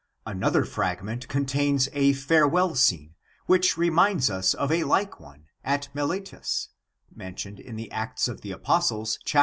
[0.25, 3.13] Another fragment contains a farewell scene,
[3.45, 6.69] which re minds us of a like one, at Miletus,
[7.15, 9.39] mentioned in the Acts of the Apostles, chap.